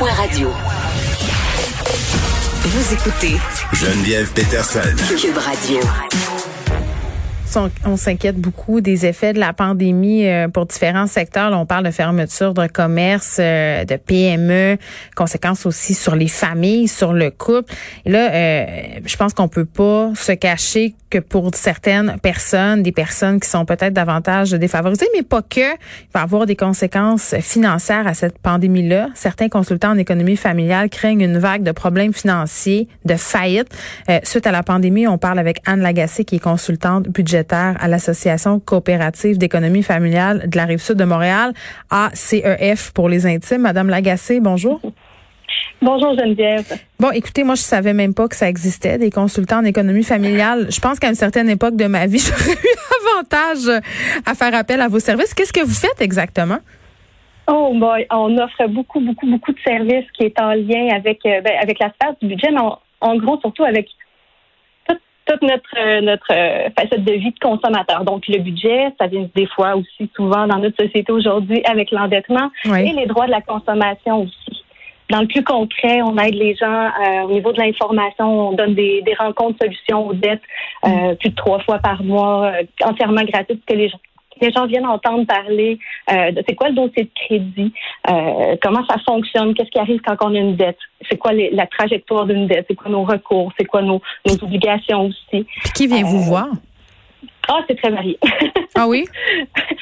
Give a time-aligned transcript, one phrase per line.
[0.00, 0.48] Cube.radio.
[2.62, 3.36] Vous écoutez
[3.74, 4.80] Geneviève Peterson.
[5.20, 5.80] Cube Radio.
[7.84, 11.50] On, s'inquiète beaucoup des effets de la pandémie euh, pour différents secteurs.
[11.50, 14.78] Là, on parle de fermeture de commerce, euh, de PME,
[15.16, 17.74] conséquences aussi sur les familles, sur le couple.
[18.06, 18.66] Et là, euh,
[19.04, 23.64] je pense qu'on peut pas se cacher que pour certaines personnes, des personnes qui sont
[23.64, 29.08] peut-être davantage défavorisées, mais pas que, il va avoir des conséquences financières à cette pandémie-là.
[29.14, 33.76] Certains consultants en économie familiale craignent une vague de problèmes financiers, de faillites.
[34.22, 38.60] suite à la pandémie, on parle avec Anne Lagacé, qui est consultante budgétaire à l'Association
[38.60, 41.52] coopérative d'économie familiale de la Rive-Sud de Montréal,
[41.90, 43.62] ACEF pour les intimes.
[43.62, 44.80] Madame Lagacé, bonjour.
[45.82, 46.78] Bonjour Geneviève.
[46.98, 50.66] Bon, écoutez, moi je savais même pas que ça existait des consultants en économie familiale.
[50.70, 53.82] Je pense qu'à une certaine époque de ma vie, j'aurais eu avantage
[54.26, 55.32] à faire appel à vos services.
[55.34, 56.58] Qu'est-ce que vous faites exactement?
[57.50, 61.40] Oh boy, on offre beaucoup, beaucoup, beaucoup de services qui est en lien avec euh,
[61.40, 62.60] ben, avec la sphère du budget, mais
[63.00, 63.88] en gros surtout avec
[65.30, 68.04] toute notre euh, notre euh, facette de vie de consommateur.
[68.04, 72.50] Donc le budget, ça vient des fois aussi souvent dans notre société aujourd'hui avec l'endettement
[72.64, 74.49] et les droits de la consommation aussi.
[75.10, 78.74] Dans le plus concret, on aide les gens euh, au niveau de l'information, on donne
[78.74, 80.42] des, des rencontres solutions aux dettes
[80.84, 81.16] mm.
[81.20, 82.52] plus de trois fois par mois,
[82.84, 83.98] entièrement gratuites que les gens
[84.40, 85.78] les gens viennent entendre parler
[86.10, 87.72] euh, de c'est quoi le dossier de crédit,
[88.08, 91.66] euh, comment ça fonctionne, qu'est-ce qui arrive quand on a une dette, c'est quoi la
[91.66, 94.00] trajectoire d'une dette, c'est quoi nos recours, c'est quoi nos,
[94.42, 95.44] obligations aussi.
[95.44, 96.48] Puis qui vient vous euh, voir?
[97.48, 98.18] Ah, c'est très varié.
[98.76, 99.04] Ah oui?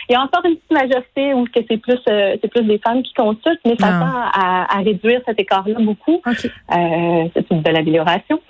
[0.08, 3.02] Il y a encore une petite majorité où que c'est plus c'est plus des femmes
[3.02, 4.00] qui consultent, mais ça ah.
[4.00, 6.20] tend à, réduire cet écart-là beaucoup.
[6.32, 8.40] c'est une belle amélioration.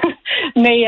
[0.56, 0.84] mais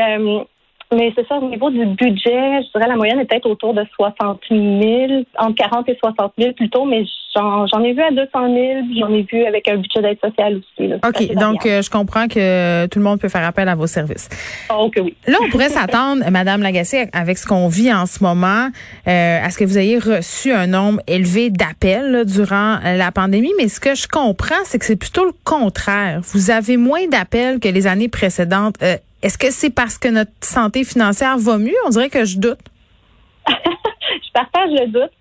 [0.93, 3.85] mais c'est ça, au niveau du budget, je dirais la moyenne est peut-être autour de
[3.95, 8.55] 60 000, entre 40 et 60 000 plutôt, mais j'en ai vu à 200 000,
[8.99, 10.89] j'en ai vu avec un budget d'aide sociale aussi.
[10.89, 13.87] Là, OK, donc euh, je comprends que tout le monde peut faire appel à vos
[13.87, 14.27] services.
[14.69, 15.15] Oh, oui.
[15.27, 18.67] Là, on pourrait s'attendre, Madame Lagacé, avec ce qu'on vit en ce moment,
[19.07, 23.53] euh, à ce que vous ayez reçu un nombre élevé d'appels durant euh, la pandémie,
[23.57, 26.19] mais ce que je comprends, c'est que c'est plutôt le contraire.
[26.33, 28.75] Vous avez moins d'appels que les années précédentes.
[29.21, 31.75] Est-ce que c'est parce que notre santé financière va mieux?
[31.85, 32.59] On dirait que je doute.
[33.47, 35.11] je partage le doute.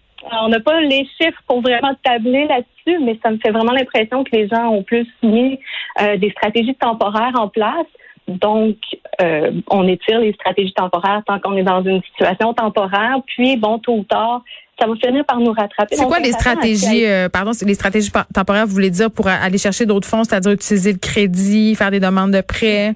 [0.42, 4.22] On n'a pas les chiffres pour vraiment tabler là-dessus, mais ça me fait vraiment l'impression
[4.22, 5.58] que les gens ont plus mis
[6.00, 7.86] euh, des stratégies temporaires en place.
[8.28, 8.76] Donc,
[9.22, 13.16] euh, on étire les stratégies temporaires tant qu'on est dans une situation temporaire.
[13.26, 14.42] Puis, bon, tôt ou tard,
[14.78, 15.96] ça va finir par nous rattraper.
[15.96, 19.84] C'est quoi les stratégies, euh, pardon, les stratégies temporaires, vous voulez dire, pour aller chercher
[19.86, 22.94] d'autres fonds, c'est-à-dire utiliser le crédit, faire des demandes de prêts?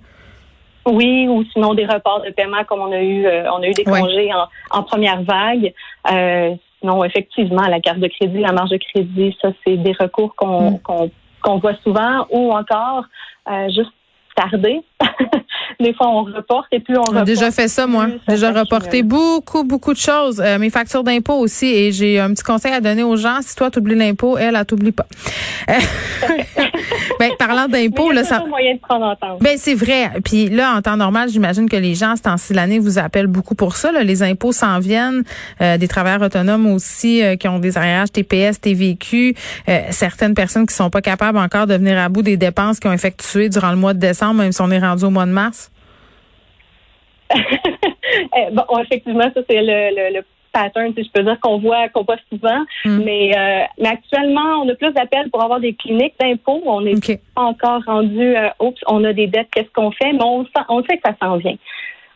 [0.87, 3.72] Oui, ou sinon des reports de paiement comme on a eu, euh, on a eu
[3.72, 4.31] des congés
[4.71, 5.72] en, première vague.
[6.11, 10.34] Euh, sinon, effectivement, la carte de crédit, la marge de crédit, ça, c'est des recours
[10.37, 11.11] qu'on mm.
[11.43, 13.05] qu'on voit souvent, ou encore
[13.50, 13.93] euh, juste
[14.34, 14.83] tarder.
[15.81, 17.27] des fois, on reporte et plus on reporte.
[17.27, 18.07] J'ai déjà fait ça, moi.
[18.29, 20.41] J'ai déjà reporté beaucoup, beaucoup de choses.
[20.41, 21.67] Euh, mes factures d'impôt aussi.
[21.67, 23.39] Et j'ai un petit conseil à donner aux gens.
[23.43, 25.07] Si toi, tu oublies l'impôt, elle, elle t'oublie pas.
[25.71, 25.75] Euh,
[27.19, 28.45] ben, parlant d'impôt, là, ça.
[28.47, 30.11] moyen de prendre Ben, c'est vrai.
[30.25, 33.27] Puis là, en temps normal, j'imagine que les gens, c'est en six l'année, vous appellent
[33.27, 33.93] beaucoup pour ça.
[33.93, 34.03] Là.
[34.03, 35.25] Les impôts s'en viennent.
[35.61, 39.35] Euh, des travailleurs autonomes aussi qui ont des arrières TPS, TVQ.
[39.91, 42.95] certaines personnes qui sont pas capables encore de venir à bout des dépenses qu'ils ont
[42.95, 45.71] effectuées durant le mois de décembre, même si on est rendu au mois de mars.
[48.37, 50.21] Eh, bon, effectivement, ça c'est le,
[50.53, 52.65] pattern, si je peux dire, qu'on voit, qu'on voit souvent.
[52.85, 56.62] Mais, euh, mais actuellement, on a plus d'appels pour avoir des cliniques d'impôts.
[56.65, 56.95] On n'est
[57.35, 60.12] pas encore rendu, euh, oups, on a des dettes, qu'est-ce qu'on fait?
[60.12, 61.57] Mais on, on sait que ça s'en vient.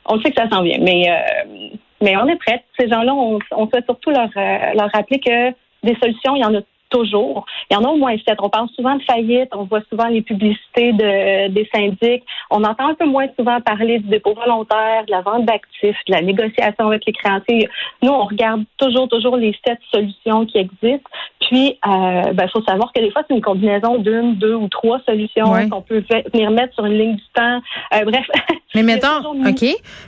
[0.07, 0.79] On sait que ça s'en vient.
[0.81, 2.63] Mais, euh, mais on est prêts.
[2.79, 5.51] Ces gens-là, on, on souhaite surtout leur, leur rappeler que
[5.83, 7.47] des solutions, il y en a toujours.
[7.71, 8.38] Il y en a au moins sept.
[8.41, 12.25] On parle souvent de faillite, on voit souvent les publicités de, des syndics.
[12.50, 16.12] On entend un peu moins souvent parler du dépôt volontaire, de la vente d'actifs, de
[16.12, 17.69] la négociation avec les créanciers.
[18.03, 21.10] Nous, on regarde toujours, toujours les sept solutions qui existent.
[21.41, 24.69] Puis, il euh, ben, faut savoir que des fois, c'est une combinaison d'une, deux ou
[24.69, 27.60] trois solutions qu'on peut venir mettre sur une ligne du temps.
[27.95, 28.27] Euh, bref.
[28.74, 29.65] Mais mettons, OK.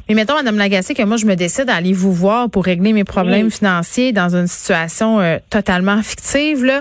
[0.08, 3.04] Mais mettons, Mme Lagacé, que moi, je me décide d'aller vous voir pour régler mes
[3.04, 6.64] problèmes financiers dans une situation euh, totalement fictive.
[6.64, 6.80] Euh,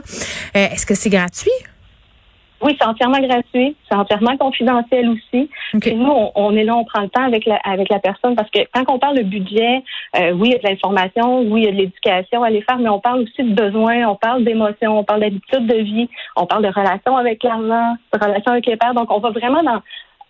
[0.54, 1.52] est-ce que c'est gratuit?
[2.62, 5.50] Oui, c'est entièrement gratuit, c'est entièrement confidentiel aussi.
[5.74, 8.60] nous, on, est là, on prend le temps avec la, avec la personne parce que
[8.74, 9.82] quand on parle de budget,
[10.18, 12.62] euh, oui, il y a de l'information, oui, il y a de l'éducation à les
[12.64, 16.10] faire, mais on parle aussi de besoins, on parle d'émotions, on parle d'habitude de vie,
[16.36, 18.94] on parle de relations avec l'argent, de relations avec les pères.
[18.94, 19.82] Donc, on va vraiment dans,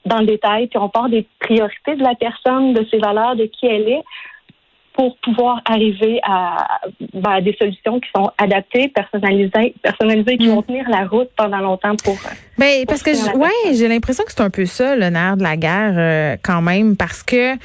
[0.06, 3.46] dans le détail, puis on parle des priorités de la personne, de ses valeurs, de
[3.46, 4.04] qui elle est
[4.94, 6.82] pour pouvoir arriver à,
[7.14, 10.52] ben, des solutions qui sont adaptées, personnalisées, personnalisées, qui mm.
[10.52, 12.18] vont tenir la route pendant longtemps pour.
[12.60, 15.44] Euh, ben, parce que ouais, j'ai l'impression que c'est un peu ça le nerf de
[15.44, 17.56] la guerre euh, quand même, parce que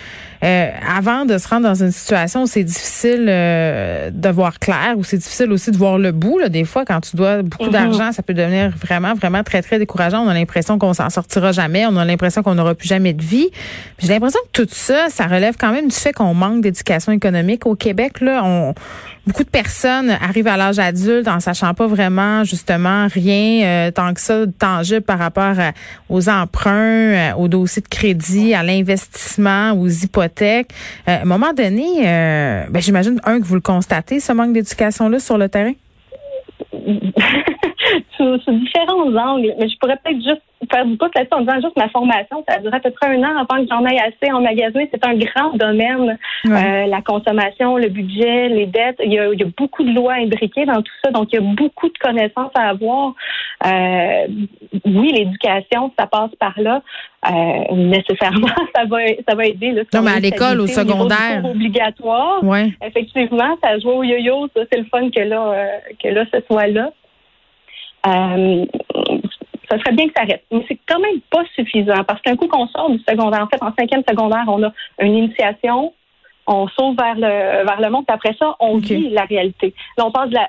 [0.45, 5.05] euh, avant de se rendre dans une situation où c'est difficile de voir clair, où
[5.05, 7.71] c'est difficile aussi de voir le bout, là, des fois quand tu dois beaucoup mm-hmm.
[7.71, 10.25] d'argent, ça peut devenir vraiment vraiment très très décourageant.
[10.25, 13.23] On a l'impression qu'on s'en sortira jamais, on a l'impression qu'on n'aura plus jamais de
[13.23, 13.49] vie.
[13.99, 17.67] J'ai l'impression que tout ça, ça relève quand même du fait qu'on manque d'éducation économique
[17.67, 18.21] au Québec.
[18.21, 18.75] Là, on,
[19.27, 24.13] beaucoup de personnes arrivent à l'âge adulte en sachant pas vraiment justement rien euh, tant
[24.13, 24.45] que ça
[25.01, 25.57] par rapport
[26.09, 30.71] aux emprunts, euh, aux dossiers de crédit, à l'investissement, aux hypothèques.
[31.09, 35.09] Euh, à un moment donné, ben, j'imagine un que vous le constatez ce manque d'éducation
[35.09, 35.73] là sur le terrain?
[38.17, 41.61] sous, sous différents angles, mais je pourrais peut-être juste faire du pouce là-dessus en disant
[41.61, 43.99] juste ma formation, ça a duré à peu près un an avant que j'en aille
[43.99, 44.81] assez en magasin.
[44.91, 49.01] C'est un grand domaine, euh, la consommation, le budget, les dettes.
[49.05, 51.37] Il y, a, il y, a, beaucoup de lois imbriquées dans tout ça, donc il
[51.37, 53.15] y a beaucoup de connaissances à avoir.
[53.67, 54.27] Euh,
[54.85, 56.83] oui, l'éducation, ça passe par là.
[57.31, 59.73] Euh, nécessairement, ça va, ça va aider.
[59.73, 61.43] Là, non, mais à l'école, au secondaire.
[61.45, 62.43] obligatoire.
[62.43, 62.73] Ouais.
[62.85, 64.49] Effectivement, ça joue au yo-yo.
[64.55, 65.67] Ça, c'est le fun que là, euh,
[66.03, 66.91] que là, ce soit là.
[68.07, 68.67] Euh,
[69.71, 70.45] ça serait bien que ça reste.
[70.51, 73.63] Mais c'est quand même pas suffisant parce qu'un coup qu'on sort du secondaire, en fait,
[73.63, 75.93] en cinquième secondaire, on a une initiation,
[76.47, 79.75] on sauve vers le vers le monde, puis après ça, on vit la réalité.
[79.97, 80.49] Là, on passe de la,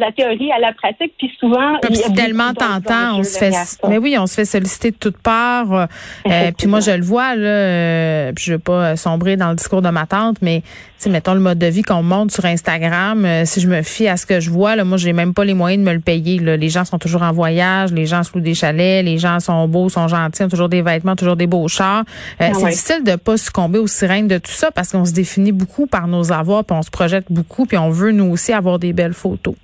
[0.00, 1.78] de la théorie à la pratique, puis souvent...
[1.92, 3.52] C'est tellement tentant, on se fait...
[3.88, 5.72] Mais oui, on se fait solliciter de toutes parts.
[5.72, 5.86] Euh,
[6.26, 9.56] euh, puis moi, je le vois, là, euh, puis je veux pas sombrer dans le
[9.56, 10.62] discours de ma tante, mais,
[11.00, 14.16] tu mettons le mode de vie qu'on montre sur Instagram, si je me fie à
[14.16, 16.38] ce que je vois, là, moi, j'ai même pas les moyens de me le payer.
[16.38, 16.56] Là.
[16.56, 19.66] Les gens sont toujours en voyage, les gens se louent des chalets, les gens sont
[19.66, 22.04] beaux, sont gentils, ont toujours des vêtements, toujours des beaux chars.
[22.38, 25.52] Ah c'est difficile de pas succomber aux sirènes de tout ça parce qu'on se définit
[25.52, 28.78] beaucoup par nos avoirs, puis on se projette beaucoup, puis on veut, nous aussi, avoir
[28.78, 29.54] des belles photos.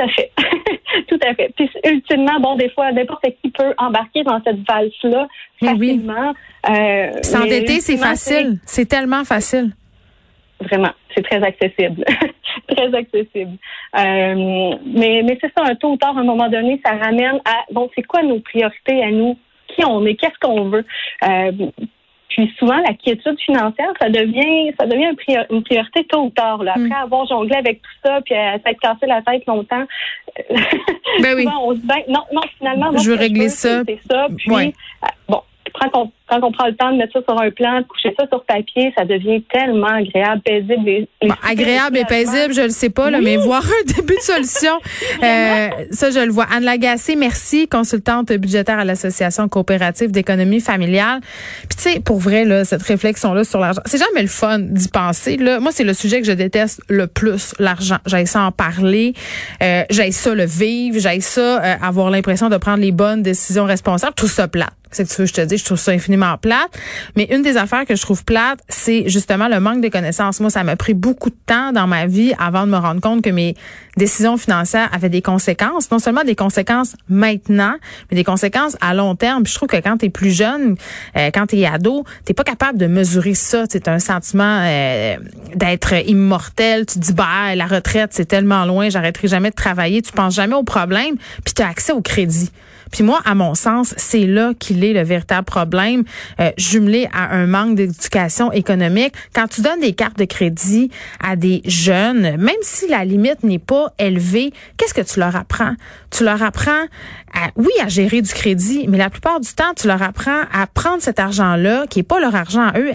[0.00, 0.32] Tout à fait.
[1.08, 1.52] Tout à fait.
[1.56, 5.28] Puis ultimement, bon, des fois, n'importe qui peut embarquer dans cette valse-là
[5.62, 6.32] facilement.
[6.68, 8.58] Euh, S'endetter, c'est facile.
[8.64, 9.72] C'est tellement facile.
[10.60, 12.04] Vraiment, c'est très accessible.
[12.68, 13.56] très accessible.
[13.96, 17.40] Euh, mais mais c'est ça, un tôt ou tard, à un moment donné, ça ramène
[17.44, 19.38] à, bon, c'est quoi nos priorités à nous?
[19.68, 20.16] Qui on est?
[20.16, 20.84] Qu'est-ce qu'on veut?
[21.24, 21.52] Euh,
[22.30, 25.10] puis souvent, la quiétude financière, ça devient, ça devient
[25.50, 26.62] une priorité tôt ou tard.
[26.62, 26.72] Là.
[26.76, 27.04] Après mm.
[27.04, 29.84] avoir jonglé avec tout ça, puis à s'être cassé la tête longtemps,
[31.20, 31.46] ben oui.
[31.60, 33.82] on se dit, ben, non, non, finalement, je veux régler ça.
[33.84, 34.28] C'est ça.
[34.36, 34.70] Puis, euh,
[35.28, 35.42] bon,
[35.74, 38.44] quand on, prend le temps de mettre ça sur un plan, de coucher ça sur
[38.44, 40.88] papier, ça devient tellement agréable, paisible.
[40.88, 41.06] Et,
[41.48, 44.78] agréable et paisible, je le sais pas, là, mais voir un début de solution,
[45.22, 46.46] euh, ça, je le vois.
[46.52, 51.20] Anne Lagacé, merci, consultante budgétaire à l'Association coopérative d'économie familiale.
[51.68, 54.88] Puis tu sais, pour vrai, là, cette réflexion-là sur l'argent, c'est jamais le fun d'y
[54.88, 55.36] penser.
[55.36, 55.60] Là.
[55.60, 57.98] Moi, c'est le sujet que je déteste le plus, l'argent.
[58.06, 59.14] J'ai ça en parler,
[59.62, 63.64] euh, j'ai ça le vivre, j'ai ça euh, avoir l'impression de prendre les bonnes décisions
[63.64, 64.14] responsables.
[64.14, 64.79] Tout ça plate.
[64.90, 66.70] C'est que tu veux, je te dis, je trouve ça infiniment plate.
[67.16, 70.40] Mais une des affaires que je trouve plate, c'est justement le manque de connaissances.
[70.40, 73.22] Moi, ça m'a pris beaucoup de temps dans ma vie avant de me rendre compte
[73.22, 73.54] que mes
[73.96, 75.90] décisions financières avaient des conséquences.
[75.90, 77.74] Non seulement des conséquences maintenant,
[78.10, 79.42] mais des conséquences à long terme.
[79.42, 80.76] Puis je trouve que quand tu es plus jeune,
[81.16, 83.64] euh, quand tu es ado, t'es pas capable de mesurer ça.
[83.68, 85.16] C'est un sentiment euh,
[85.54, 86.86] d'être immortel.
[86.86, 90.02] Tu te dis, bah, la retraite, c'est tellement loin, j'arrêterai jamais de travailler.
[90.02, 92.50] Tu penses jamais au problème, puis tu as accès au crédit.
[92.90, 96.04] Puis moi, à mon sens, c'est là qu'il est le véritable problème,
[96.40, 99.14] euh, jumelé à un manque d'éducation économique.
[99.34, 100.90] Quand tu donnes des cartes de crédit
[101.22, 105.74] à des jeunes, même si la limite n'est pas élevée, qu'est-ce que tu leur apprends?
[106.10, 106.86] Tu leur apprends,
[107.32, 110.66] à, oui, à gérer du crédit, mais la plupart du temps, tu leur apprends à
[110.66, 112.90] prendre cet argent-là, qui est pas leur argent à eux,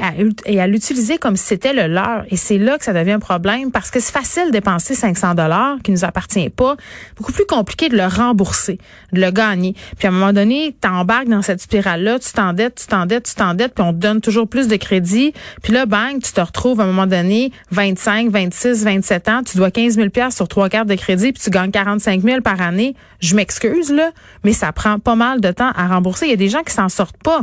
[0.45, 2.25] et à l'utiliser comme si c'était le leur.
[2.29, 5.35] Et c'est là que ça devient un problème parce que c'est facile de dépenser 500
[5.35, 6.75] dollars qui nous appartient pas.
[7.17, 8.79] Beaucoup plus compliqué de le rembourser,
[9.13, 9.75] de le gagner.
[9.97, 13.35] Puis à un moment donné, tu embarques dans cette spirale-là, tu t'endettes, tu t'endettes, tu
[13.35, 15.33] t'endettes, puis on te donne toujours plus de crédit.
[15.61, 19.57] Puis là, bang, tu te retrouves à un moment donné, 25, 26, 27 ans, tu
[19.57, 22.95] dois 15 000 sur trois cartes de crédit, puis tu gagnes 45 000 par année.
[23.19, 24.11] Je m'excuse, là,
[24.43, 26.27] mais ça prend pas mal de temps à rembourser.
[26.27, 27.41] Il y a des gens qui s'en sortent pas.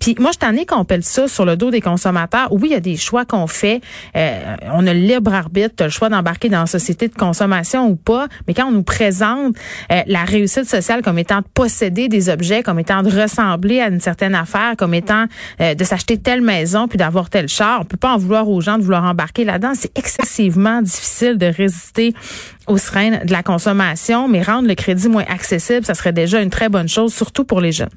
[0.00, 2.48] Puis moi, je t'en qu'on pèle ça sur le dos des consommateurs.
[2.52, 3.80] Oui, il y a des choix qu'on fait.
[4.16, 7.88] Euh, on a le libre arbitre, as le choix d'embarquer dans la société de consommation
[7.88, 8.28] ou pas.
[8.46, 9.56] Mais quand on nous présente
[9.90, 11.46] euh, la réussite sociale comme étant de
[11.90, 15.26] des objets, comme étant de ressembler à une certaine affaire, comme étant
[15.60, 18.60] euh, de s'acheter telle maison puis d'avoir tel char, on peut pas en vouloir aux
[18.60, 19.72] gens de vouloir embarquer là-dedans.
[19.74, 22.14] C'est excessivement difficile de résister
[22.66, 26.50] aux sirènes de la consommation, mais rendre le crédit moins accessible, ça serait déjà une
[26.50, 27.88] très bonne chose, surtout pour les jeunes.